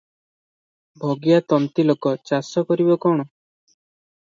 ଭଗିଆ 1.03 1.37
ତନ୍ତୀଲୋକ, 1.53 2.15
ଚାଷ 2.31 2.65
କରିବ 2.73 2.99
କଣ? 3.07 3.31